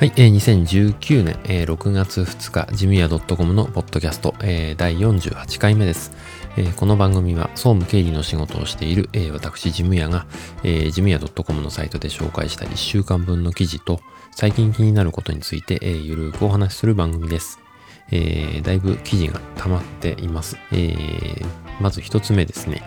[0.00, 6.12] はい、えー、2019年、えー、6月2日、ジムヤ .com のポッドキャスト、えー、第48回目です、
[6.56, 6.74] えー。
[6.74, 10.24] この番組は総務経理の仕事をしている、えー、私、ジムヤが、
[10.64, 14.00] えー、ジムヤ .com のサイトで紹介した1週間分の記事と、
[14.30, 17.58] 最近気になることについて、えー、ゆるくお話しする番組です。
[18.10, 20.56] えー、だいぶ記事が溜まっています。
[20.72, 21.46] えー、
[21.78, 22.82] まず一つ目ですね。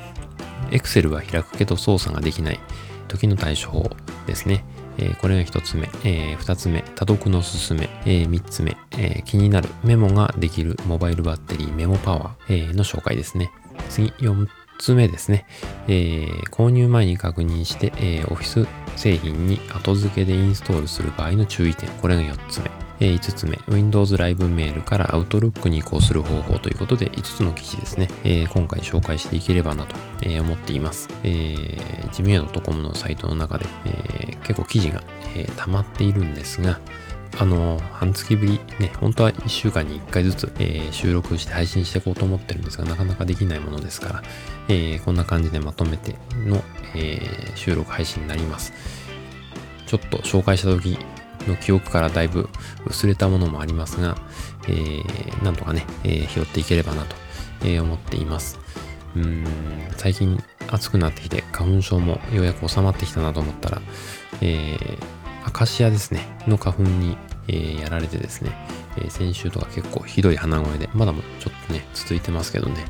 [0.72, 2.60] Excel は開くけど操作ができない
[3.08, 3.92] 時の対処法
[4.26, 4.66] ですね。
[4.98, 5.90] えー、これが1つ目。
[6.04, 7.90] えー、2つ目、多読のすすめ。
[8.06, 13.52] えー、3つ目、えー、気になるメモができるモバイルバッテリーメモパワー、えー、の紹介ですね。
[13.90, 15.46] 次、4つ目ですね。
[15.88, 21.90] えー、購入前に確認して、えー、オフィス製品に後付けでインストールする場合の注意点。
[21.90, 22.70] これが4つ目。
[23.04, 31.10] えー、5つ目、Windows ライブメールから Outlook に移行する方法ということで5つの記事ですね、えー、今回紹介していければなと、えー、思っています。
[31.24, 35.04] えー、ジムヤ .com のサイトの中で、えー、結構記事が、
[35.36, 36.80] え、溜まっているんですが、
[37.40, 44.24] あの、半月ぶり、ね、本当は1週間に1回ずつ、えー、収録して配信していこうと思ってるんですが、なかなかできないものですから、
[44.70, 46.16] えー、こんな感じでまとめて
[46.46, 46.64] の、
[46.96, 48.72] えー、収録配信になります。
[49.88, 50.98] ちょっと紹介した時
[51.48, 52.50] の記憶からだいぶ
[52.86, 54.18] 薄れたものもありますが、
[54.68, 57.16] えー、なんとかね、えー、拾っていければなと、
[57.64, 58.60] えー、思っています。
[59.16, 59.46] うん、
[59.98, 63.82] 最近暑くなってきて花粉症もようやく収まってきたなと思ったら、
[64.42, 64.98] えー、
[65.46, 67.18] アカシアですね、の花粉に、
[67.48, 68.52] えー、やられてですね、
[68.98, 72.86] えー、先週とか結構ひどい鼻声で、まだもちょっとね、続いてますけどね、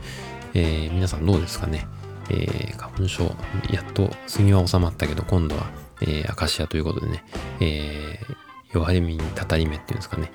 [0.54, 1.88] えー、皆さんどうですかね、
[2.30, 3.36] えー、花粉症、
[3.72, 5.66] やっと杉は収まったけど、今度は、
[6.02, 7.26] えー、アカシアということでね、
[7.60, 8.36] えー、
[8.74, 10.32] 弱みにたたり目っていうんですかね。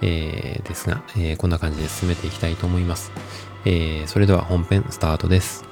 [0.00, 3.12] えー、ですが、えー、こんな感じで進めていきたいと思います。
[3.64, 5.71] えー、それでは本編スタートです。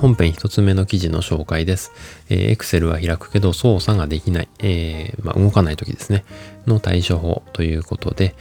[0.00, 1.92] 本編一つ目の記事の紹介です。
[2.30, 6.24] えー、Excel は開くけど操作ができない、えー、まあ、動かない時ですね、
[6.66, 8.34] の対処法ということで、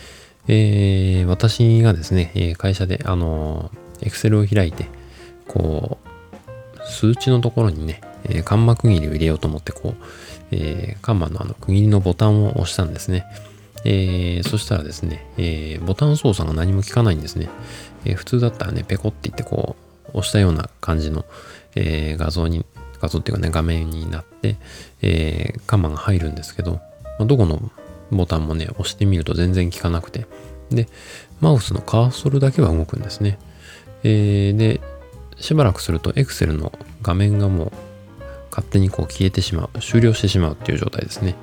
[0.48, 4.86] えー、私がですね、会社で、あの、Excel を開いて、
[5.50, 5.98] こ
[6.78, 10.06] う、数値のところにね、え、カンマ区切りを入れようと思って、こう、
[10.52, 13.26] えー、カンマのあの区切りのボタンを押したんですね。
[13.84, 17.50] えー、そしたらですね、えー、ボタン操作が何も効かないんですね。
[18.06, 21.26] えー、普通だったらね、ペコって言ってこう、押したような感じの、
[21.76, 22.66] えー、画像に、
[23.02, 24.58] 画像っていうかね、画面になって、
[25.02, 26.80] えー、カンマが入るんですけど、ま
[27.22, 27.72] あ、どこの
[28.12, 30.26] ボタンもね、押してみると全然効かなくて、
[30.70, 30.88] で、
[31.40, 33.38] マウスのカーソルだけは動くんですね。
[34.04, 34.82] えー、で、
[35.38, 36.72] しばらくすると Excel の
[37.02, 37.72] 画面がもう
[38.52, 41.36] 勝手にこう消えてしまう、終了してしまうっていう状態ですね。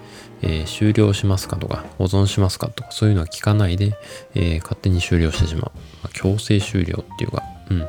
[0.43, 3.97] えー、終了しますかとか、保存しますかとか、そういうのは聞かないで、
[4.35, 5.63] えー、勝手に終了してしまう。
[5.65, 5.71] ま
[6.05, 7.87] あ、強制終了っていうか、うん。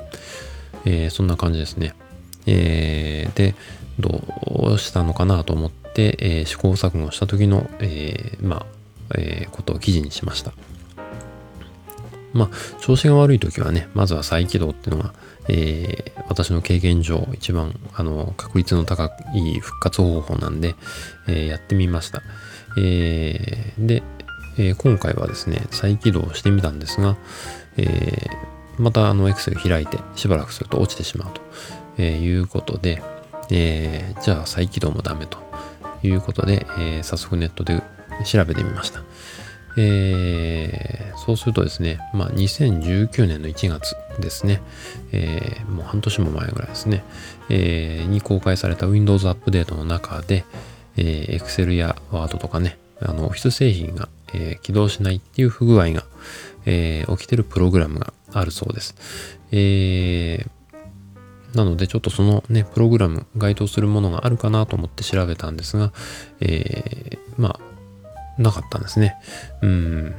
[0.86, 1.94] えー、そんな感じですね。
[2.46, 3.56] えー、で、
[4.00, 4.22] ど
[4.74, 8.66] うしたのかなと思って、えー、試行錯誤した時の、えまあ、
[9.16, 10.54] えことを記事にしました。
[12.34, 15.14] まあ、調子が悪い時はね、まずは再起動っていうのが、
[15.50, 20.76] え、私の経験上一番あの確率の高い復活方法なんで、
[21.28, 22.22] え、やってみました。
[22.78, 24.04] え、で、
[24.60, 27.16] え今回はですね、再起動してみたんですが、
[27.78, 28.28] え
[28.78, 31.42] またあの Excel 開いてしばらくすると落ちてしまうと、
[31.98, 33.02] えー、いうことで、
[33.50, 35.40] えー、じゃあ再起動もダメと
[36.04, 37.82] いうことで、えー、早速ネットで
[38.26, 39.02] 調べてみました。
[39.80, 44.60] えー、そうするとですね、まあ、2019年の1月ですね、
[45.12, 47.04] えー、もう半年も前ぐらいですね、
[47.50, 50.46] えー、に公開された Windows アップデートの中で、
[50.98, 56.04] えー、Excel や Word とかね、あの、オフィス製品が、えー、起動しないっていう不具合が、
[56.68, 58.96] えー、起きてるプログラムがあるそうです。
[59.52, 65.94] えー、なのでちょっとそのね、プログラム該当するものがあるかなと思って調べたんですが、
[66.42, 69.16] えー、まあ、なかったんですね。
[69.62, 70.16] うん、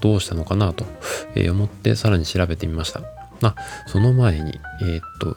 [0.00, 0.86] どうしたのかなと
[1.50, 3.02] 思ってさらに調べてみました。
[3.42, 3.54] あ、
[3.86, 5.36] その前に、えー、っと、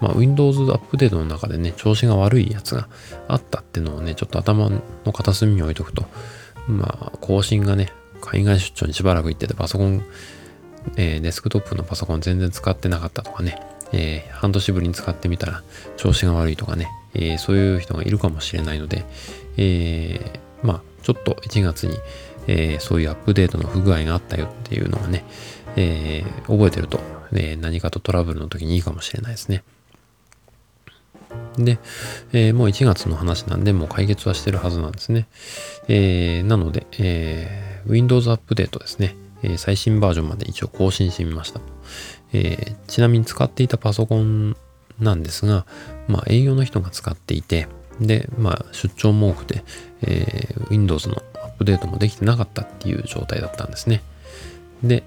[0.00, 2.88] まあ、Windows アップデートの中でね、調子が悪いやつが
[3.28, 6.04] あったってのをね、ちょっと頭の片隅に置いとくと、
[6.66, 10.04] まあ、更新がね、海外出張にしばらく行っててパソコン
[10.96, 13.60] えー、デスクトップのパソコン全然使ってなかったとかね、
[13.92, 15.62] えー、半年ぶりに使ってみたら
[15.98, 19.04] 調子が悪いとかね、えー、そういう人がいるかもしれないので、
[19.58, 21.98] えー、まあ、ちょっと1月に、
[22.46, 25.22] えそういうアップデートの不具合があったよっていうのがね、
[25.76, 26.98] え覚えてると
[27.32, 29.62] えー、何かとトラブルの時にいいかもしれないですね。
[31.56, 31.78] で、
[32.32, 35.28] えー、もう1月の話なんで、もう解決はしてるはずなんですね。
[35.88, 41.60] えー、なので、えー、Windows アップデートですね、え最新バージョンまで一応更新してみました。
[42.32, 44.56] えちなみに使っていたパソコン
[44.98, 45.66] なんですが、
[46.08, 47.68] まあ、営業の人が使っていて、
[48.00, 49.64] で、まあ、出張も多くて、
[50.02, 54.02] え Windows のアップデートもできてなかったっていう状態だったんですね。
[54.82, 55.02] で、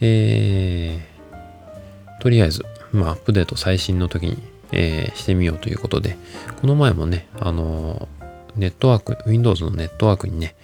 [0.00, 1.08] え
[2.20, 6.16] とりあえず、まあ、アップデート最新の時にえ、してみようということで、
[6.60, 8.08] この前もね、あの、
[8.56, 10.56] ネットワーク、Windows のネットワークにね、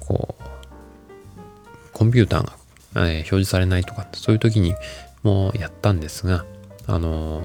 [0.00, 0.44] こう、
[1.98, 2.52] コンピューターが、
[2.94, 4.74] えー、表示されないとかって、そういう時に
[5.24, 6.44] もやったんですが、
[6.86, 7.42] あの、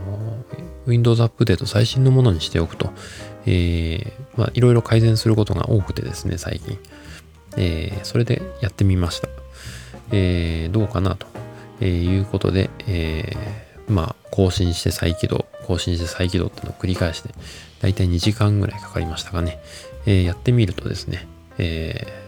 [0.86, 2.92] Windows アップデート最新のものにしておくと、
[3.46, 6.78] えー、まあ、いろいろ改善することが多くてですね、最近。
[7.58, 9.28] えー、それでやってみました。
[10.12, 11.26] えー、どうかなと、
[11.82, 17.30] えいうことで、えー、まあ、更新して再起動、更新して再起動っていうのを繰り返して、
[17.82, 19.60] だいたい2時間ぐらいかかりましたかね。
[20.06, 21.28] えー、やってみるとですね、
[21.58, 22.23] えー、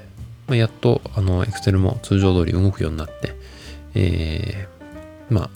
[0.48, 3.36] まあ、やっと、あの、Excel も通常通り動くようになって、
[3.96, 5.50] えー、まあ、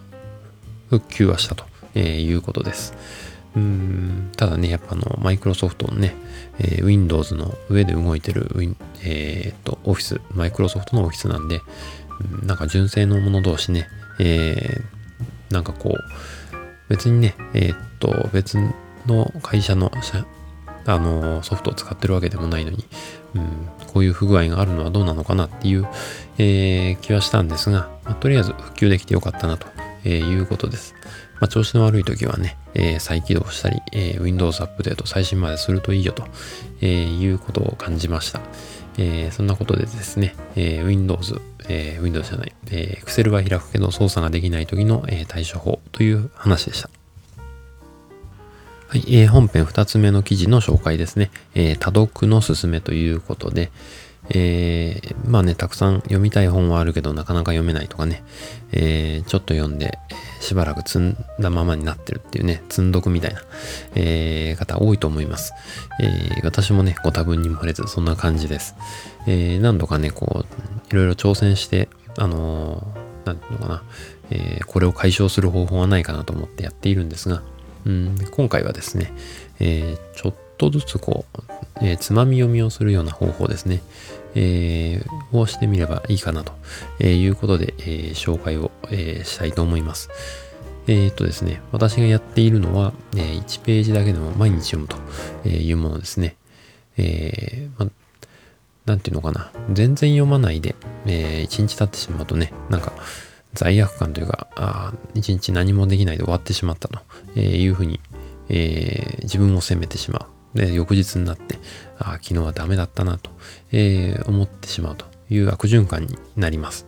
[0.90, 1.66] 復旧はしたと、
[1.96, 2.94] えいうことです。
[3.56, 6.16] うんただね、やっぱあの、マイクロソフトのね、
[6.60, 8.48] えー、Windows の上で動いてる、
[9.04, 11.62] えっ、と、オフィス、マイクロソフトのオフィスなんで、
[12.42, 13.88] うん、なんか純正のもの同士ね、
[14.20, 18.58] えー、なんかこう、別にね、えー、っと、別
[19.06, 19.92] の会社の
[20.94, 22.86] あのソフトを使ってるわけでもないのに、
[23.36, 25.88] うん、こういう不具合があるのはどうなのかなっていう、
[26.38, 29.68] えー、気はしたんですが、まあ、とりあえず復旧できてよかったなと、
[30.04, 30.96] えー、いうことです。
[31.40, 36.26] まあ、調子の悪い時はね、えー、再起動したり、え Windows アップデート最新までするといいよと、
[36.82, 38.42] えいうことを感じました。
[38.98, 41.40] えそんなことでですね、え Windows
[41.70, 46.90] えー、Windows じゃない、えー、Excel は開くけど操作ができない時の、えー、対処法という話でした。
[48.90, 51.30] はい、えー、本編2つ目の記事の紹介ですね。
[51.54, 53.70] えー、多読のすすめということで、
[54.30, 58.24] えー、まあね、たくさん読みたい本はあるけどなかなか読めないとかね、
[58.72, 60.00] えー、ちょっと読んで、
[60.40, 63.42] しばらく積んだままになってるっていうね、積んどくみたいな、
[63.94, 65.54] えー、方多いと思います。
[66.02, 68.74] え、私もね、ご多分にも触れず、そんな感じです。
[69.28, 73.84] え、何度かね、こう、いろいろ挑戦して、あのー、なんていうのかな、
[74.32, 77.44] え、これを解消する方法はないかなと思ってやっているんですが、
[77.86, 79.12] 今回はですね、
[79.60, 81.42] えー、ちょっとずつこう、
[81.82, 83.82] えー、つまみ読みをするような方法ですね、
[84.36, 86.54] えー、をしてみればいいかなと、
[87.04, 87.84] いうことで、え、
[88.14, 90.10] 紹介を、え、したいと思います。
[90.88, 96.36] えー、っとですね、私がやっているのは、え、1ページだけでも毎日読むというものですね。
[96.98, 97.90] えー、ま、
[98.86, 99.52] なんていうのかな。
[99.72, 102.94] 全然読まないで、え、1日経ってしまうとね、なんか
[103.54, 108.00] 罪悪感というか、あ1日何もできないで終わってしまったというふうに、
[108.50, 110.58] えー、自分を責めてしまう。
[110.58, 111.58] で、翌日になって、
[111.98, 113.32] あ、昨日はダメだったなと、
[113.72, 116.86] えー、思ってしまうという悪循環になります。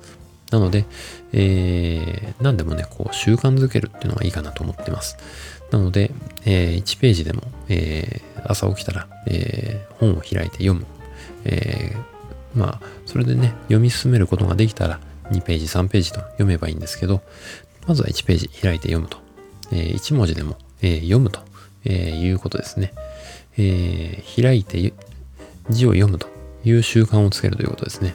[0.51, 0.85] なので、
[1.31, 5.17] えー、何でもね、こう習慣づけるっていうのがいいかなと思ってます。
[5.71, 6.11] なので、
[6.45, 10.85] えー、1ページでも、えー、朝起きたら、えー、本を開いて読む。
[11.45, 14.99] えー、まあ、それでね、読み進めることができたら、
[15.31, 17.21] 2ページ、3ページと読めばいいんですけど、
[17.87, 19.17] まずは1ページ開いて読むと。
[19.71, 21.41] えー、1文字でも、えー、読むと、
[21.85, 22.93] えー、いうことですね。
[23.57, 24.93] え、開いて
[25.69, 26.27] 字を読むと
[26.63, 28.13] いう習慣をつけるということですね。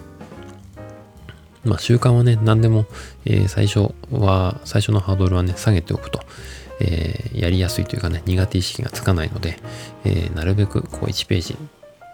[1.64, 2.86] まあ習慣はね、何でも、
[3.24, 6.20] え、最初は、最初のハードルはね、下げておくと、
[6.80, 9.58] え、やりやすいというかね、苦手意識がつかないので、
[10.04, 11.54] え、なるべくこう1ページ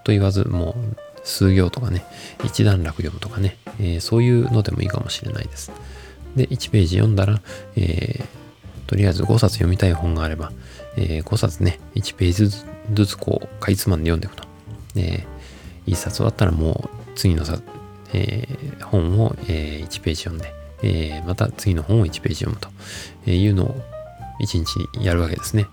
[0.05, 2.05] と言わず、もう数行とかね、
[2.45, 5.73] 一段落読むとかね、えー、そういうのでもいいかもしれないです。
[6.37, 7.41] で、1ページ読んだら、
[7.77, 8.25] えー、
[8.87, 10.53] とりあえず5冊読みたい本があれば、
[10.97, 14.49] えー、5冊ね、1ページずつこう、かいつまんで読んでいくと。
[14.95, 15.27] で、
[15.87, 17.61] 1冊終わったらもう次のさ、
[18.13, 20.53] えー、本を、えー、1ページ読んで、
[20.83, 23.75] えー、また次の本を1ページ読むというのを
[24.41, 25.67] 1日やるわけですね。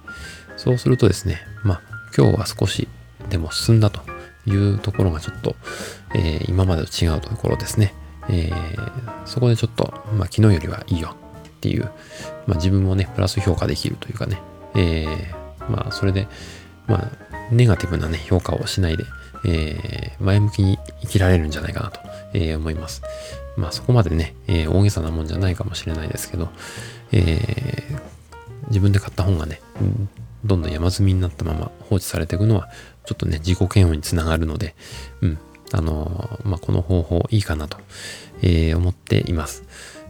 [0.58, 1.82] そうするとですね、まあ、
[2.15, 2.88] 今日は少し
[3.29, 4.01] でも進んだと
[4.50, 5.56] いうところがちょっと、
[6.15, 7.94] えー、今までと違うところですね。
[8.29, 11.15] えー、そこでちょっと、まあ、昨日よりはいいよ
[11.48, 11.91] っていう、
[12.46, 14.39] まあ、自分もね、プラス評価できるというかね、
[14.75, 16.27] えー、まあ、それで、
[16.88, 17.12] まあ、
[17.51, 19.06] ネガティブなね、評価をしないで、
[19.46, 22.00] えー、前向きに生きられるんじゃないかなと、
[22.34, 23.01] えー、思います。
[23.58, 26.50] まあそこまでね、えー、大げさなもんじゃないかもしれないですけど、
[27.12, 28.00] えー、
[28.68, 29.62] 自分で買った本がね、
[30.46, 32.70] どんどん山積みになったまま放置されていくのは、
[33.10, 34.75] ちょっとね、自己嫌悪につながるので、
[35.22, 35.39] うん、
[35.72, 37.80] あの、まあこの方法いいかなと、
[38.44, 39.63] えー、思っています。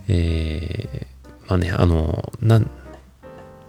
[0.09, 2.69] えー、まあね、あの、なん、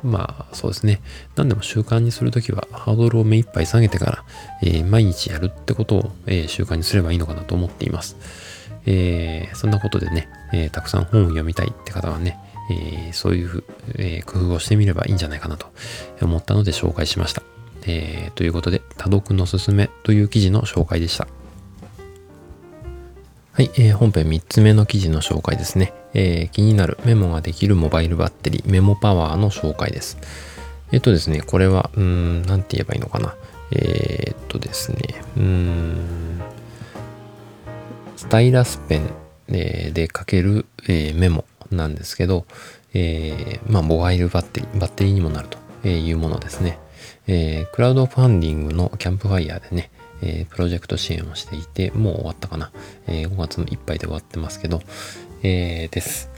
[0.02, 1.00] まあそうですね。
[1.36, 4.24] 何でも習慣にするときはハードルを目いっぱい下げてから、
[4.64, 8.16] えー、毎日やるってことを、えー、習慣にすればいいのかなと思っています。
[8.84, 12.36] えー、そんなことでね、えたくさん本を読みたいって方はね、
[12.72, 13.62] えそういう、
[13.96, 15.68] え工夫をしてみればいいんじゃないかなと
[16.20, 17.42] 思ったので紹介しました。
[17.86, 21.26] えーということで、多読のすすめという記事の紹介でした。
[23.52, 30.18] はい、えー、本編3つ目の記事の紹介ですね、えー、気になるメモができるモバイルバッテリー、メモパワーの紹介です。
[30.92, 33.34] えっとですね、これは、うん、なんて言えばいいのかな。
[33.72, 34.98] えー、っとですね、
[35.38, 36.40] うん、
[38.16, 39.08] スタイラスペン
[39.48, 42.44] で書ける、えー、メモなんですけど、
[42.92, 45.48] えー、まあ、モバイルバッテリー、バッテリーにもなる
[45.82, 46.78] というものですね。
[47.26, 49.90] えー、クラウドファンディングのキャンプファイヤーでね、
[50.22, 52.70] えー、プロジェクト支援をしていて、もう終わったかな。
[53.06, 54.82] えー、5月のいっぱいで終わってますけど、
[55.42, 56.30] えー、です。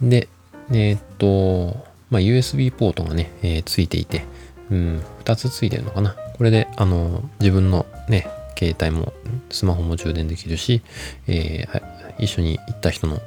[0.00, 0.28] で、
[0.70, 4.24] えー、っと、まあ、USB ポートがね、えー、ついていて、
[4.70, 6.16] うん、2つついてるのかな。
[6.36, 8.26] これで、あの、自分のね、
[8.58, 9.12] 携帯も、
[9.50, 10.82] スマホも充電できるし、
[11.26, 11.82] えー、
[12.18, 13.20] 一緒に行った人の、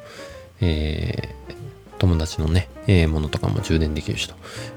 [0.62, 4.36] えー、友達のね、えー、ものとかも充電できるしと、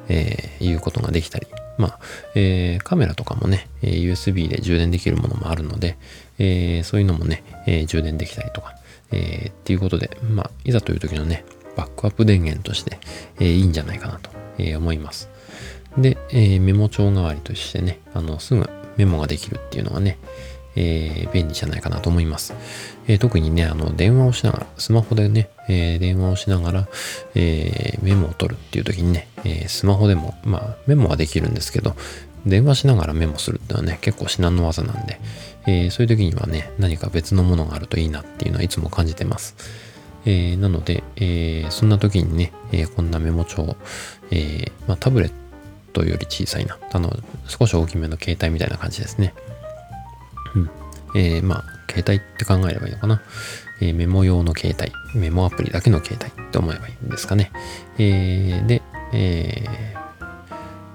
[0.09, 1.47] えー、いうことができたり、
[1.79, 1.99] まあ、
[2.35, 5.97] えー、カメラとかもね、USB で充電できるものもあるので、
[6.39, 8.75] えそういうのもね、え充電できたりとか、
[9.13, 11.45] えっていうことで、まあ、いざという時のね、
[11.77, 12.99] バックアップ電源として、
[13.41, 15.31] えいいんじゃないかなと、え思います。
[15.97, 20.19] で、えメモ帳代わりとしてね、あの、すぐメモができるっていうのがね、
[20.77, 22.55] えー、便利じゃないかなと思います。
[23.07, 26.89] えー、特にね、あの、電話をしながら、スマホでね、えー、電話をしながら、
[27.35, 31.97] えメモを取るっていう時にね、えスマホでも、まあ、メモはできるんですけど、
[32.47, 35.21] 電話しながらメモするっていうのはね、結構至難の技なんで、
[35.67, 39.57] えそういう時にはね、何か別のものがあるといいなっていうのはいつも感じてます。
[40.25, 43.77] えなので、えそんな時にね、えこんなメモ帳、
[44.31, 45.33] えまあ、タブレッ
[45.93, 47.15] トより小さいな、あの、
[47.47, 49.35] 少し大きめの携帯みたいな感じですね。
[50.55, 50.71] うん。
[51.15, 53.23] えー、まあ、携帯って考えればいいのかな。
[53.81, 57.51] えー、メモ用の携帯、メモアプリだけの携帯って思えばいいんですかね。
[57.99, 59.99] えー、で、えー、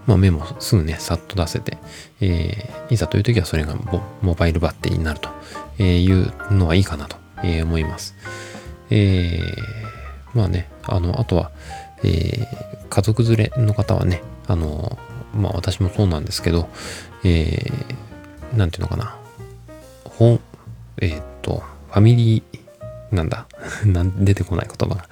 [0.06, 1.78] まあ、メモすぐね、さっと出せて、
[2.22, 3.76] えー、いざという時はそれが
[4.22, 8.16] モバイルバッテリーになるというのはいいかなと思います。
[8.90, 11.52] えー、まあね、あの、あとは、
[12.04, 14.98] えー、家族連れの方はね、あの、
[15.34, 16.70] まあ私もそうなんですけど、
[17.24, 19.16] えー、なんていうのかな、
[20.18, 20.40] 本、
[21.02, 23.48] えー、っと、ファミリー、なんだ、
[23.86, 25.08] なん出てこない言葉が。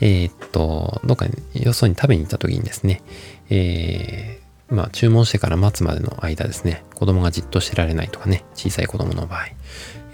[0.00, 3.02] えー、っと、どっかに、よそに食べに行った時にですね、
[3.50, 9.46] えー、まあ、注文してから待つまでの間ですね、子供がじっとしてられないとかね、小さい子供の場合、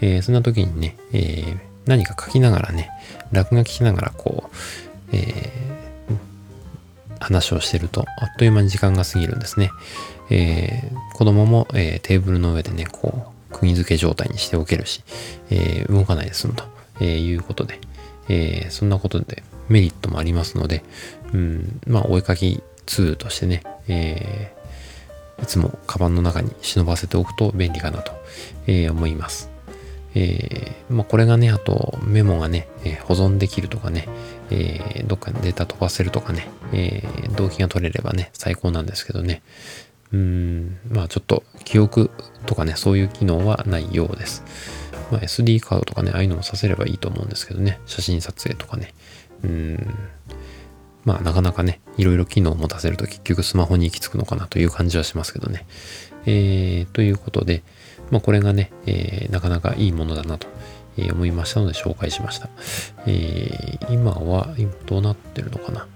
[0.01, 2.89] えー、そんな時にね、えー、何か書きながらね、
[3.31, 4.55] 落書きしながらこう、
[5.11, 5.51] えー、
[7.19, 9.71] 話をしてると、あっという間に時間が過ぎるんですね。
[10.31, 15.03] えー、子供も、えー、テーブルの上でね、こう、釘付け状態にしておけるし、
[15.49, 16.63] えー、動かないで済むと、
[16.99, 17.79] えいうことで、
[18.29, 20.83] えそんなことでメリットもありますので、
[21.33, 24.53] うん、まあ、お絵かきツールとしてね、え
[25.41, 28.11] いつもカバンの中に忍ばせておくと便利かなと、
[28.67, 29.55] え思います。
[30.15, 34.07] えー、まあ、これがね、あとメモがね、えー、保存できるとかね、
[34.49, 37.03] えー、どっかにデータ飛ばせるとかね、え
[37.35, 39.41] 動機が取れればね、最高なんですけどね、
[40.13, 42.11] うん、まあちょっと記憶
[42.45, 44.43] とかね、そういう機能はないようです。
[45.11, 48.93] まあ、SD カードとかね、ああいうのもさせればいいと思うんですけどね、写真撮影とかね。
[49.43, 49.87] うん、
[51.03, 55.65] まあなかなかね、いろいろ機能を持たせると結局スマホに行き着くのかなという感じはしますけどね。
[56.25, 57.63] えー、ということで、
[58.09, 60.47] まあこれがね、えー、なかなかいいものだなと
[60.97, 62.49] 思いましたので紹介しました。
[63.05, 65.87] えー、今は、どうなってるのかな。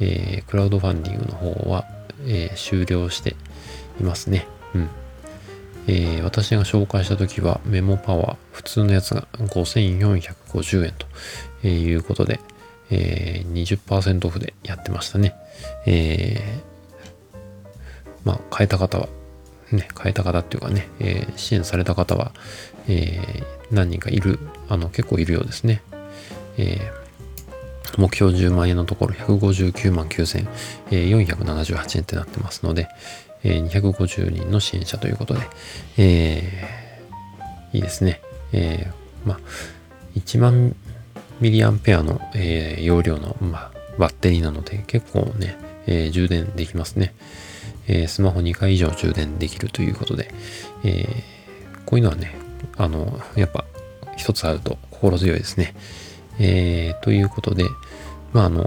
[0.00, 1.86] えー、クラウドファンディングの方は、
[2.26, 3.36] えー、終了して
[4.00, 4.46] いますね。
[4.74, 4.88] うん。
[5.86, 10.94] えー、私が紹介した時はメモパワー、普通のやつが5450円
[11.62, 12.40] ということで、
[12.90, 15.34] えー、20%オフでやってましたね。
[15.86, 17.38] えー、
[18.24, 19.08] まあ、変えた方は、
[19.72, 22.32] ね、変えた方っていうかね、えー、支援された方は、
[22.86, 24.38] えー、何人かいる、
[24.68, 25.82] あの、結構いるようですね。
[26.58, 32.88] えー、目標10万円のところ159万9478円ってなってますので、
[33.48, 35.40] えー、250人の支援者ということで、
[35.96, 38.20] えー、いいですね。
[38.52, 39.40] えー、ま、
[40.14, 40.76] 1万
[41.40, 47.14] ミリアンペアの、えー、容量の、ま、バッテリーなので結構ね、えー、充電できますね。
[47.86, 50.30] えー、スマホ2回以上充電できるということで、
[50.84, 52.36] えー、こういうのはね、
[52.76, 53.64] あの、やっぱ
[54.18, 55.74] 一つあると心強いですね。
[56.38, 57.64] えー、ということで、
[58.34, 58.62] まあ、あの、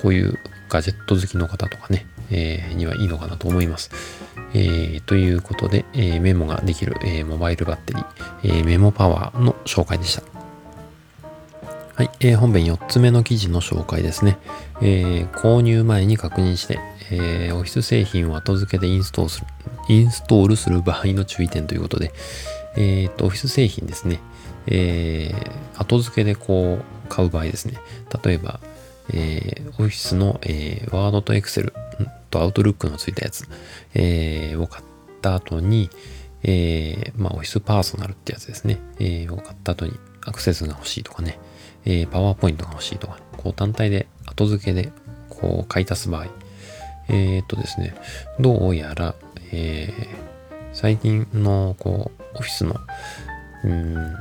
[0.00, 0.38] こういう
[0.68, 3.90] ガジェット好きの方とかね、えー、にはいいのかなと思います。
[4.54, 10.22] えー、ということで、えー、メモができる、えモバイルバッテリー、えメモパワーの紹介でした。
[11.94, 14.38] はい、えー、本編4つ目の記事の紹介ですね。
[14.80, 19.46] えー、購入前に確認して、えー、オフィス製品を後付けでインストールする
[19.88, 22.12] インストールする場合の注意点ということで、
[22.76, 24.20] えー、と、オフィス製品ですね。
[24.66, 27.74] えー、後付けでこう買う場合ですね。
[28.24, 28.60] 例えば、
[29.10, 31.72] えー、オフィスの、えー、ワードとエクセル
[32.30, 33.46] とアウトルックのついたやつ、
[33.94, 34.84] えー、を買っ
[35.20, 35.90] た後に、
[36.42, 38.78] えー、まあ、オフィスパーソナルってやつですね。
[38.98, 39.92] えー、を買った後に
[40.24, 41.38] アクセスが欲しいとかね。
[41.84, 44.92] えー、パワーポイントが欲しいとか、こう単体で後付けで
[45.28, 46.26] こう買い足す場合、
[47.08, 47.94] えー、っとですね、
[48.38, 49.14] どうやら、
[49.52, 50.06] えー、
[50.72, 52.76] 最近のこうオフィスの
[53.64, 54.14] うん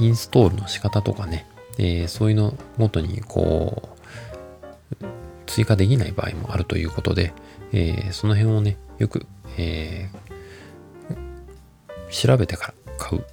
[0.00, 1.46] インストールの仕方とかね、
[1.78, 3.91] えー、そういうのごとにこう
[5.46, 7.32] 追加できない場合もあるということで、
[7.72, 9.26] えー、その辺をね、よく、
[9.58, 13.24] えー、調べてから買う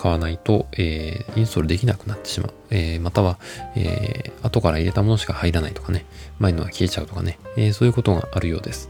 [0.00, 2.54] 買わないと、えー、インストールできなくなってしまう。
[2.70, 3.38] え、または、
[3.76, 6.06] え、後から入れたものしか入らないとかね、
[6.38, 8.88] 前のが消えちゃうとかね、え、そういうことがあるようです。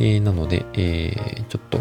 [0.00, 1.80] え、なので、え、ちょっと、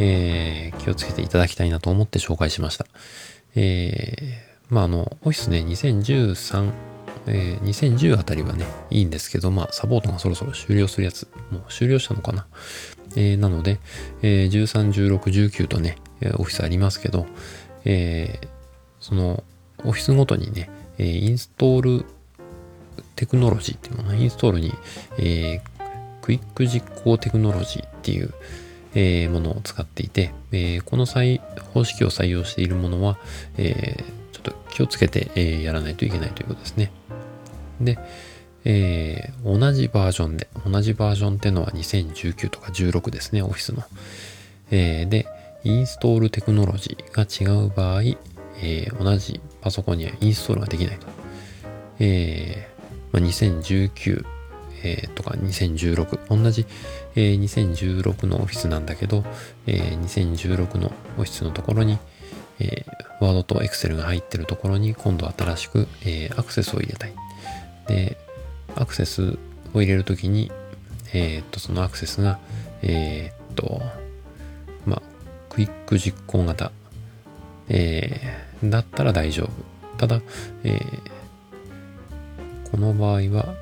[0.00, 2.86] え、気をつけていただきたいなと思って紹介しました。
[3.54, 6.72] えー、まあ、あの、オフィスね、2013、
[7.28, 12.46] えー、2010あたりはね、いいんですけど、まあ、サポートがそろそろ終了するやつ、もう終了したのかな。
[13.16, 13.78] えー、なので、
[14.22, 15.96] えー、13、16、19とね、
[16.38, 17.26] オフィスありますけど、
[17.84, 18.48] えー、
[19.00, 19.44] その
[19.84, 22.04] オフィスごとにね、えインストール
[23.14, 24.72] テクノロジーっていうのインストールに、
[25.18, 28.34] えー、クイック実行テクノロジーっていう、
[28.94, 31.40] えー、ものを使っていて、えー、この際
[31.72, 33.18] 方式を採用しているものは、
[33.56, 36.90] えちょっと気をつけて、えやらないといけないということですね。
[37.80, 37.98] で、
[38.64, 43.82] え同じバージョンで、同じバージョンってのは2019とか16ですね、オフィスの。
[44.70, 45.26] えで、
[45.64, 48.02] インストールテクノロジーが違う場合、
[48.60, 51.06] えー、同じパソコンにはインストールができないと。
[52.00, 52.78] えー
[53.12, 54.24] まあ、2019、
[54.84, 56.66] えー、とか2016、同じ、
[57.14, 59.24] えー、2016のオフィスなんだけど、
[59.66, 61.98] えー、2016のオフィスのところに、
[62.60, 67.14] えー、ワードとエクセルが入ってるところに今度新しく、えー、アクセスを入れたい。
[67.88, 68.16] で、
[68.76, 69.38] アクセス
[69.74, 70.52] を入れるときに、
[71.12, 72.38] えー、っと、そのアクセスが、
[72.82, 73.82] えー、っと
[74.86, 75.02] ま、
[75.48, 76.70] クイック実行型、
[77.68, 79.96] えー、だったら大丈夫。
[79.96, 80.22] ただ、
[80.62, 83.54] えー、この場合は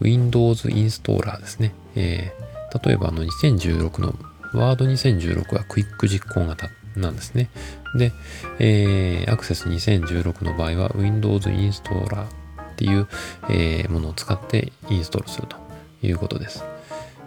[0.00, 1.74] Windows インストーラーですね。
[1.94, 4.14] えー、例えばあの2016の
[4.54, 7.50] Word 2016はクイック実行型なんですね。
[7.94, 8.12] で、
[8.58, 12.40] えー、Access 2016の場合は Windows インストーラー
[12.80, 13.06] っていう、
[13.50, 15.56] え、ものを使ってインストールすると
[16.02, 16.64] いうことです。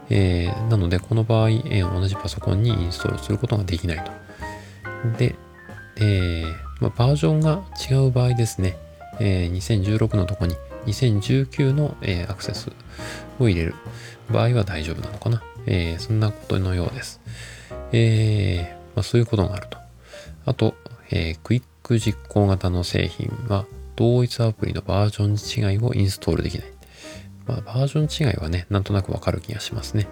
[0.09, 4.11] え、なので、この場合、え、同じパソコンにインストールすることができないと。
[5.19, 5.35] で、
[6.01, 6.45] え、
[6.79, 8.77] ま、バージョンが違う場合ですね、
[9.19, 10.55] え2016のとこに
[10.87, 12.71] 2019の、えアクセス
[13.39, 13.75] を入れる
[14.31, 15.43] 場合は大丈夫なのかな。
[15.67, 17.21] えそんなことのようです。
[17.91, 19.77] えま、そういうことがあると。
[20.47, 20.73] あと、
[21.11, 26.67] えクイック実行型の製品は同一アプリのバージョン違いをインストールできない。
[27.45, 30.08] まあ、バージョン違いはね、なんとなくわかる気がしますね。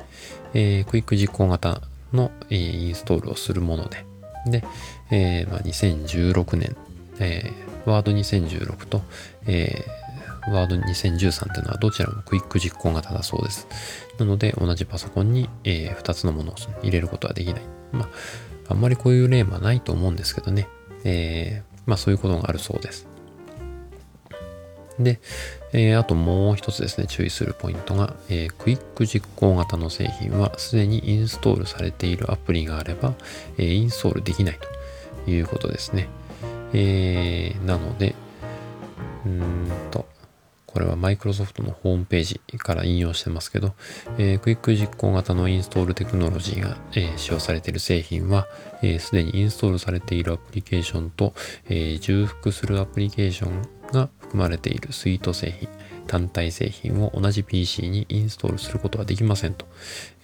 [0.53, 1.81] えー、クイック実行型
[2.13, 4.05] の、えー、インストールをするもので。
[4.45, 4.63] で、
[5.11, 6.75] えーまあ、2016年、
[7.19, 9.01] えー、ワード2016と、
[9.45, 13.67] えー、ワード2013っていうのはどちらもクイック実行型だそうです。
[14.17, 17.61] なので、同じパソコンに、えー、2つのものを入れることはできない。
[17.91, 18.07] まあ、
[18.69, 20.67] あんまりこういう例はないと思うんですけどね。
[21.03, 23.07] えー、まあそういうことがあるそうです。
[25.03, 25.19] で、
[25.73, 33.13] えー、あともう一つですね、注意するポイントが、えー、クイック実行型の製品はすでにインストールされているアプリがあれば、
[33.57, 34.59] えー、インストールできない
[35.25, 36.07] ということですね。
[36.73, 38.15] えー、なので、
[39.25, 40.05] うんと、
[40.73, 43.73] これはマイクロソフトのホームページから引用してますけど、
[44.17, 48.47] えー、クイック実行型のインストールテクノロジーが、えー、使用されている製品は、
[48.79, 51.33] す、えー、で、にインストールされているアプリケーションと、
[51.69, 55.69] え重複するアプリケーションが含まれているスイート製品、
[56.07, 59.65] 単体製品を同じ PC にインストールすることはできませんと、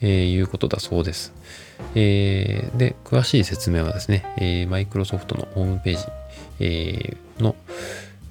[0.01, 1.33] えー、いうことだそうです。
[1.95, 6.03] えー、で、詳しい説明はですね、えー、マイクロソフトのホームページ、
[6.59, 7.55] えー、の、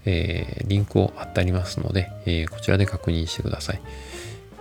[0.05, 3.81] えー、リンクを貼ってありますので、えー、こちらで確認してください。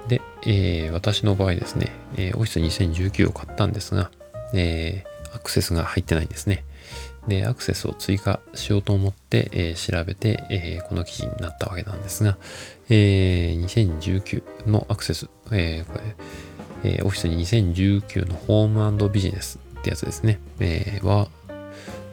[0.07, 4.11] で、えー、私の場合ですね、えー、オフィス2019を買ったんですが、
[4.53, 6.63] えー、アクセスが入ってないんですね。
[7.27, 12.38] で、アクセスを追加しようと思って、えー、調べて、えー、この記事になったわけなんですが、
[12.89, 15.99] えー、2019のアクセス、えー、こ
[16.83, 20.39] れ、えー、オフィスに2019のホームビジネスってやつですね。
[20.59, 21.27] えー、は、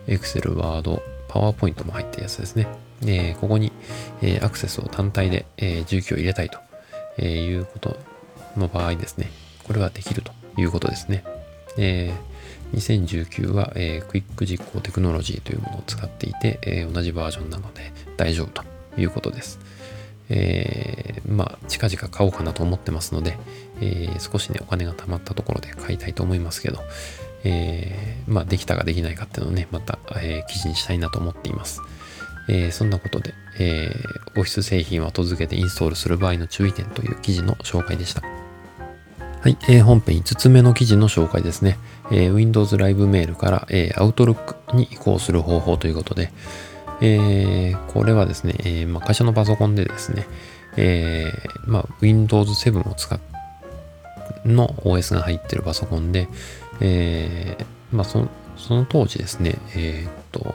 [0.07, 2.67] Excel、Word、PowerPoint も入ってるやつですね。
[3.03, 3.73] えー、ここに、
[4.23, 6.59] えー、アクセスを単体で、えー、住居を入れたいと、
[7.19, 7.97] えー、いうこと
[8.57, 9.31] の場合ですね。
[9.65, 11.25] これはできるということですね。
[11.77, 12.32] えー
[12.73, 18.65] 2019は、えー、クイック実行テクノロジーというものを使っていて、えー、同じバージョンなので大丈夫と
[19.01, 19.59] いうことです。
[20.31, 23.37] えー、まあ、近々買おうかなと思ってますので、
[23.81, 26.79] え、少しね、お金が貯まったところで買いたいと思いますけど、
[27.45, 31.83] え、まあ、できたかできないかっていうのをね、また、え記事にしたいなと思っています。
[32.49, 33.91] えそんなことで、え
[34.37, 38.32] オフィス製品を後付けでインストールする場合の注意点という記事の紹介でした。
[39.43, 41.77] はい、えー、本編5つ目の記事の紹介ですね。
[42.13, 46.31] えー、Windows Live メールから、えー、Outlook に移行する方法ということで、
[47.01, 50.29] えー、これはですね、えーまあ、会社のパソコンでですね、
[50.77, 53.19] えーまあ、Windows 7を使っ
[54.45, 56.29] の OS が入っているパソコンで、
[56.81, 60.55] えーまあ、そのその当時ですね、えー、っと、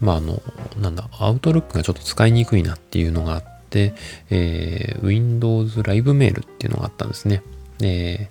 [0.00, 0.42] まあ、あの、
[0.78, 3.94] なんだ、Outlook がちょっと使いにくいなっていうのがあって、
[4.28, 7.42] えー、Windows ライブメールっていうのがあったんですね。
[7.82, 8.30] え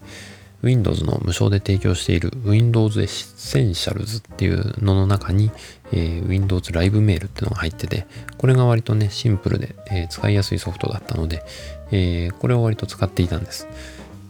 [0.61, 5.51] ー、Windows の無償で提供している Windows Essentials っていうのの中に、
[5.91, 8.05] えー、Windows Live Mail っていうのが入ってて、
[8.37, 11.43] これが割とね、シンプルで、えー、使いやすいソフトだったので、
[11.91, 13.67] えー、これを割と使っていたんです。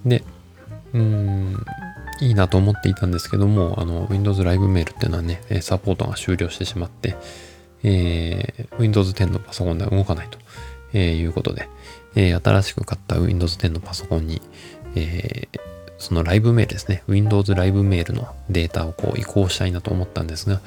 [0.06, 0.24] で、
[0.94, 1.66] うーん、
[2.22, 7.16] いいなと思っていたんですけども、あの、Windows Live Mail っていうのはね、サポートが終了してしまって、
[7.84, 10.38] えー、Windows 10のパソコンでは動かないと、
[10.94, 11.68] え、いうことで、
[12.16, 14.42] え、新しく買った Windows 10のパソコンに、
[14.96, 15.60] えー、
[15.98, 20.62] そのライブメールですね、Windows ライブメールのデータをこう移行したいなと思ったんですが、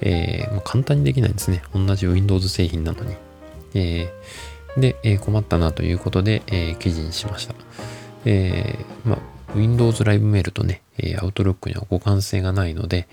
[0.00, 1.62] えー、ま、簡単にできないんですね。
[1.74, 3.14] 同じ Windows 製品なのに。
[3.74, 7.54] えー、で、え困ったなということで、え記事にしました。
[8.24, 9.18] えまあ、
[9.56, 13.08] Windows ライブメールとね、え Outlook には互換性がないので、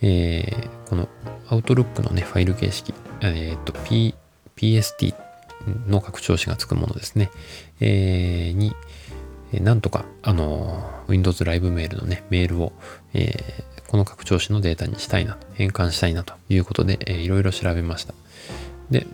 [0.00, 1.08] えこの
[1.48, 4.14] Outlook のね、ファイル形式、えっ、と、P、
[4.56, 5.14] PST
[5.86, 7.30] の拡張子がつくものですね、
[7.80, 8.74] えー、に、
[9.60, 12.72] なんとか、あの、Windows ライブメールのね、メールを、
[13.12, 18.14] えー、この拡張子のデータにしたいな、変換したいなということで、えー、いろいろ調べました。
[18.90, 19.06] で、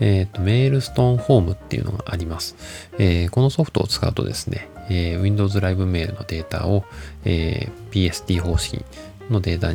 [0.00, 2.54] えっ、ー、と、メールストーンホームっていうのがあります。
[2.98, 6.84] えー、このソフトを使うとですね、えー、Windows ライブメールのデータを、
[7.24, 8.84] え、PST 方式
[9.30, 9.72] のデータ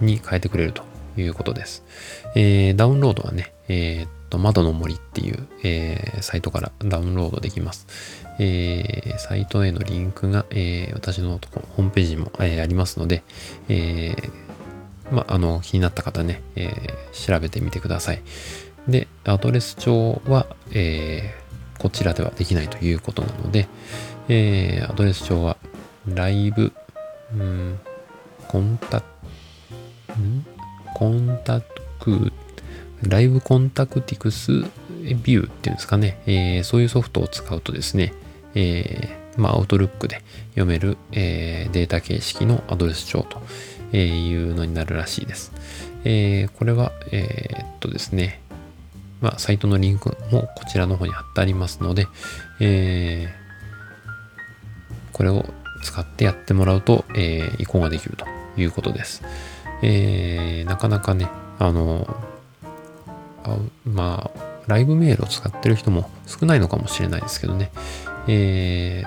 [0.00, 0.82] に変えてくれると
[1.16, 1.84] いうことです。
[2.34, 7.86] え、ダウンロードはね、えー、と、窓の森っていう、えー、サイトからダウンロードできます。
[8.38, 11.38] えー、サイトへのリンクが、えー、私の
[11.76, 13.22] ホームページにも、えー、ありますので、
[13.68, 18.22] えー、まあ、の、気になった方ね、えー、調べてみてください。
[18.88, 23.68] で、アドレス帳は、えー、こちらではできないということなので、
[24.28, 25.58] えー、アドレス帳は、
[26.06, 26.72] ライブ、
[27.34, 27.78] うん、
[28.48, 29.02] コンタ、ん？
[30.94, 31.60] コンタ
[32.00, 32.32] ク
[33.02, 38.12] ライブコンタクティクスビューっていうんですかね、えー、そういうソフトを使うとですね、
[38.54, 45.52] えー、まあ、アウトルックで読める、えー、データ形式のアドレス帳というのになるらしいです。
[46.04, 48.40] え、これは、え、っとですね、
[49.20, 52.06] まあ、サイトのリンクもこちらの方に貼ってありますので、
[52.60, 53.28] え、
[55.12, 55.46] これを
[55.82, 59.22] 使ってやってもらうと、え、移行ができるということです。
[59.82, 62.06] え、なかなかね、あの、
[63.84, 67.70] まあ、ライブメールを使ってる人も少ないのかもしれないですけどね。
[68.28, 69.02] え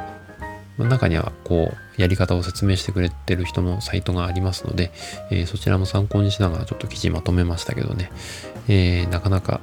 [0.78, 4.92] ー、中にはこう、やり方を説明してくれてる人のサイトがありますので、
[5.30, 8.12] えー、そちらも参考にしながらちょっと記事まとめましたけどね。
[8.68, 9.62] えー、なかなか、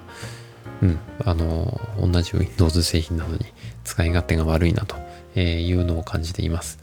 [0.83, 3.47] うん、あの、同じ Windows 製品なのに
[3.85, 4.97] 使い勝手が悪いなと
[5.39, 6.79] いうのを感じています。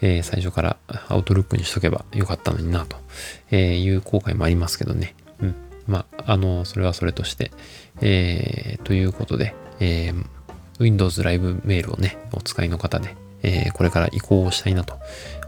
[0.00, 0.76] えー、最初から
[1.08, 2.96] Outlook にしとけばよかったのになと
[3.54, 5.14] いう後悔もありますけどね。
[5.86, 7.50] まあ、あの、それはそれとして、
[8.00, 10.24] えー、ということで、えー、
[10.80, 14.94] Windows ライブメールをね、お使いの方で、えー、これから移行をしたいなと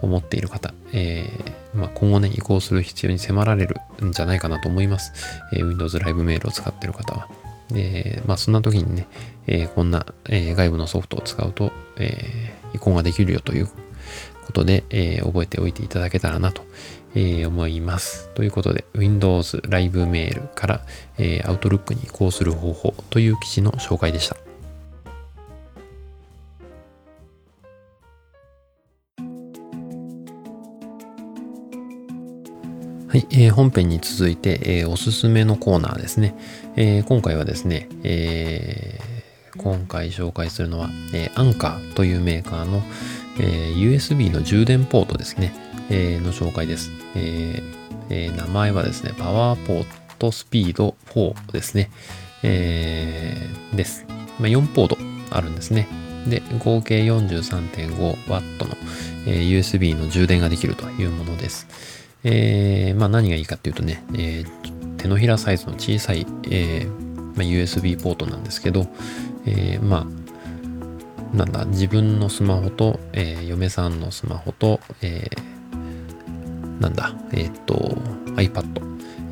[0.03, 5.12] 思っている方、えー、まあ、今後ね、移行する必要に迫られるんじゃないかなと思います。
[5.53, 7.29] えー、Windows ライブメールを使っている方は。
[7.75, 9.07] えまあ、そんな時にね、
[9.47, 13.68] えこんな、え外部のソフトを使うと、え移行ができるよという
[14.44, 16.62] ことで、え覚えておいていただけたらなと
[17.14, 18.29] えー、思います。
[18.35, 20.81] ということで、Windows ライブメールから、
[21.18, 24.37] えー、Outlook に移行する方法という記事の紹介でした。
[33.14, 36.35] はい、えー、本編に続いて、えー、おすすめのコーナーですね。
[36.74, 42.83] えー、今回はですね、えー、今回紹介するのは、えー、アンカーというメーカーの、
[43.38, 45.55] えー、USB の充電ポートですね、
[45.90, 47.62] えー、の紹介です、えー
[48.11, 48.37] えー。
[48.37, 49.87] 名前はですね、パワーポー
[50.18, 51.90] トスピード4ですね。
[52.42, 54.07] えー、です。
[54.38, 54.99] まあ、4ポート
[55.31, 55.88] あるんですね。
[56.27, 58.77] で、合計 43.5W の、
[59.27, 61.66] えー、USB の充電ができるというものです。
[62.25, 66.88] えー、まあ何がいいかっていうとね、えー、手のひらサイズの小さい、えー
[67.37, 68.87] まあ、USB ポートなんですけど、
[69.44, 70.07] えー、ま
[71.33, 75.53] あなんだ自分のスマホと、えー、嫁さんのスマホと、えー、
[76.80, 77.14] なんだ？
[77.32, 77.74] えっ、と
[78.37, 78.64] iPad、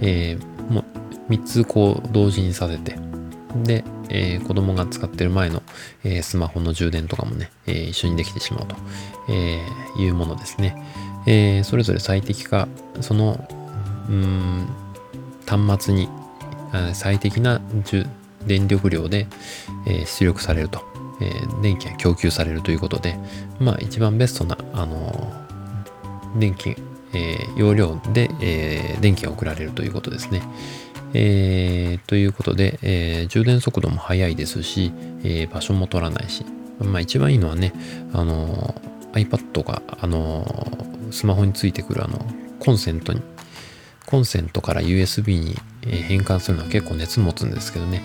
[0.01, 0.85] えー、も
[1.29, 2.97] う3つこう同時にさせて。
[3.65, 5.63] で、えー、子供が使ってる前の、
[6.05, 8.77] えー、スマホの充電とかもね、えー、一緒にできてしまうと、
[9.29, 10.75] えー、いうものですね。
[11.27, 12.67] えー、それぞれ最適化、
[13.03, 13.47] その、
[14.09, 14.69] うん、
[15.47, 16.09] 端末に
[16.95, 17.61] 最適な
[18.47, 19.27] 電力量で、
[19.87, 20.81] え、出力されると、
[21.21, 21.31] え、
[21.63, 23.19] 電気が供給されるということで、
[23.61, 25.33] まあ一番ベストな、あの、
[26.39, 26.75] 電気、
[27.15, 30.43] えー、容量で、えー、電気が送られるということですね。
[31.15, 36.45] えー、ということで、えー、充電速度も速いですし、えー、場所も取らないし、
[36.81, 37.73] まあ一番いいのはね、
[38.13, 38.75] あの
[39.13, 40.47] iPad が、あの
[41.11, 42.19] スマホについてくるあの
[42.59, 43.21] コンセントに
[44.07, 48.03] コンセントから USB に変換するのは結構熱持つんですけどね、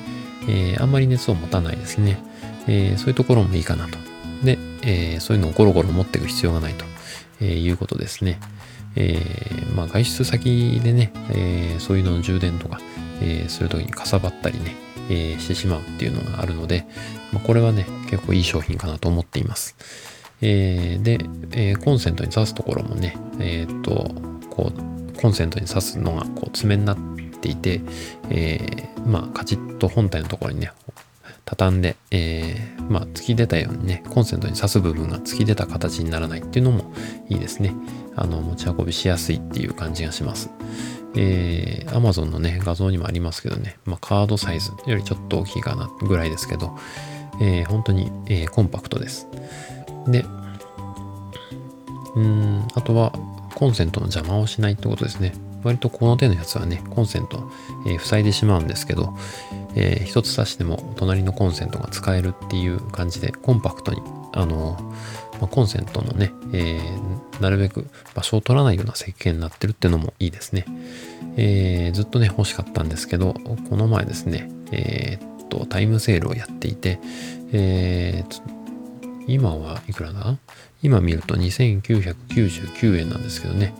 [0.47, 2.17] えー、あんまり熱を持たないですね、
[2.67, 3.97] えー、そういうところもいいかなと。
[4.43, 6.85] で、えー、そういうのをゴロゴロ持っていく必要がないと、
[7.41, 8.39] えいうことですね、
[8.99, 9.21] え
[9.75, 12.79] まあ、外出先でね、えそういうのの充電とか、
[13.21, 14.75] えするときにかさばったりね、
[15.09, 16.85] えしてしまうっていうのがあるので、
[17.31, 19.75] まあ、これはね結構いい商品かなと思っています
[20.41, 21.19] えー、で、
[21.51, 24.11] えー、コンセントに挿すところもね、えっ、と、
[24.49, 26.97] こう、コンセントに挿すのがこう爪になっ
[27.41, 27.81] ていて、
[28.29, 30.71] えー、まあ、カチッと本体のところにね、
[31.45, 36.93] 畳んで、えー、まあ、突き出たようにね、コンセントに挿す部分が突き出た形にならないっていうのも
[37.29, 37.73] いいですね。
[38.17, 40.49] あの、持ち運びしやすいっていう感じがします。
[41.15, 46.77] えー、Amazon のね、画像にもありますけどね、まあ、カードサイズよりちょっと大きいかなぐらいですけど、
[47.41, 49.27] えー、本当に、えー、コンパクトです。
[50.07, 50.25] で、
[52.15, 53.11] うん、あとは
[53.55, 55.33] コンセントの邪魔をしないってことですね。
[55.63, 57.49] 割とこの手のやつはね、コンセント、
[57.85, 59.15] えー、塞いでしまうんですけど、
[59.75, 64.01] えー、一つ挿しても隣のコンセントが使えるっていう感じで、コンパクトに、
[64.33, 64.77] あの
[65.39, 70.65] まあ、コンセントのね、えー、なるべく場所を取らないような設計になってるっていうのもいいですね。
[71.37, 73.33] えー、ずっとね、欲しかったんですけど、
[73.69, 76.99] この前ですね、えー、っと、タイムセールをやっていて、
[77.51, 78.41] えー、
[79.27, 80.37] 今はいくらだ？
[80.83, 83.73] 今見ると2999円なんですけどね、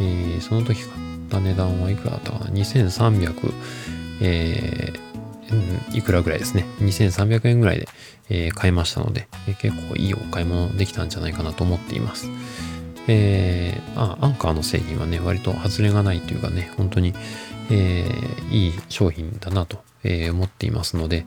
[0.00, 0.94] えー、その時買っ
[1.30, 3.52] た値段はいくらだったかな ?2300、
[4.20, 6.64] えー、いくらぐらいですね。
[6.80, 7.88] 2300円ぐらいで、
[8.28, 12.28] えー、買いましたので、えー、結構いいお買い物できたんじゃないかなと思っています。
[13.08, 17.14] えー、あ、アンカーの製品はね、割と外れがないというかね、本当に、
[17.70, 21.26] えー、いい商品だなと、えー、思っていますので、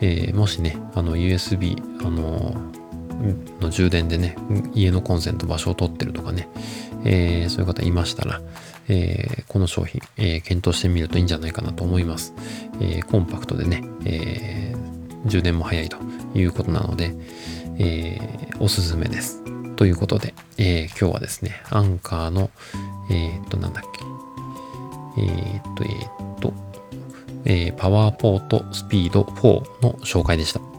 [0.00, 2.54] えー、もしね、あの USB、あの
[3.60, 4.36] の充電でね、
[4.74, 6.48] 家のコンセント場所を取ってるとかね、
[7.04, 8.42] えー、そういう方いましたら、
[8.88, 12.34] えー、この商品、えー、検討してみるといいんじゃないかなと思います。
[12.80, 14.74] えコンパクトでね、え
[15.24, 15.96] 充電も早いと
[16.34, 17.14] いうことなので、
[17.78, 19.42] えーおすすめです。
[19.76, 22.50] ということで、えー今日はですね、アンカーの、
[23.10, 23.84] えっと、なんだっ
[25.16, 26.52] け、えっと、えっと、
[27.44, 30.75] えパワーポートスピード4の紹介でした。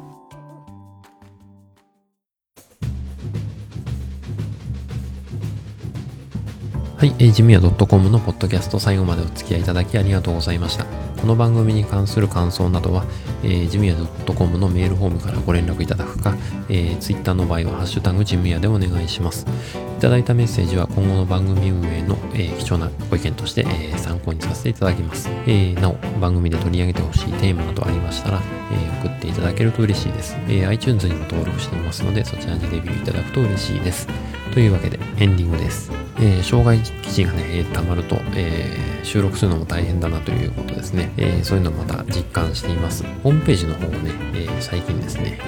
[6.97, 10.85] はい、ジムヤ .com のポッドキャスト最後までお付き合いいただきありがとうございました。
[11.21, 13.05] この番組に関する感想などは、
[13.43, 13.93] えー、ジムヤ
[14.25, 16.35] .com のメールフォームからご連絡いただくか、
[16.69, 19.45] えー、Twitter の場合はハッシュタグジムヤでお願いします。
[19.75, 25.29] いただいたメッセージは今後の番組運営の、えー、貴重なご意見として、えー、参考にさせていただきます。
[25.45, 30.35] えー、なお、番組で取り上げてほしいテーマなどありましたら、えー、送っていただけると嬉しいです。
[30.47, 34.07] えー、iTunes にも登録していますので、そちらにレビューいただくと嬉しいです。
[34.51, 35.91] というわけで、エンディングです。
[36.19, 41.11] えー、障害記事がね、溜まると、えー、収録するのも大変だなということですね。
[41.17, 43.03] えー、そういうのをまた実感しています。
[43.23, 45.39] ホームページの方をね、え、最近ですね、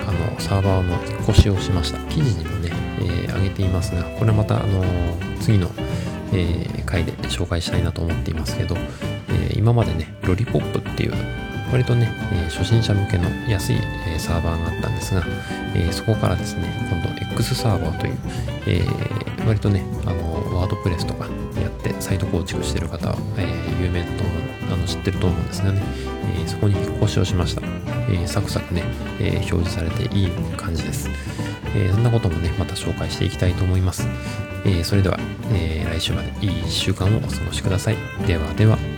[0.00, 1.98] あの、サーバーの引っ越しをしました。
[2.10, 4.84] 記事にもね、えー、上げていますが、これまた、あの
[5.40, 5.70] 次の、
[6.32, 8.76] え、回で紹介したいなと思っていますけど、
[9.28, 11.14] え、今までね、ロリポップっていう
[11.72, 13.76] 割とね、え、初心者向けの安い、
[14.08, 15.22] え、サーバーがあったんですが、
[15.74, 18.18] え、そこからですね、今度 X サーバーという、
[18.66, 18.84] え
[19.46, 21.26] 割とね、あの、ワードプレスとか
[21.60, 24.24] やってサイト構築してる方は、えー、有名と、
[24.72, 25.82] あの知ってると思うんですがね、
[26.36, 27.62] えー、そこに引っ越しをしました。
[28.08, 28.82] えー、サクサクね、
[29.20, 31.08] え表示されていい感じです。
[31.74, 34.06] えそんなこともね、また紹介していきたいと思います。
[34.64, 35.18] えそれでは、
[35.52, 37.96] え来週までいい1週間をお過ごしください。
[38.26, 38.89] ではでは。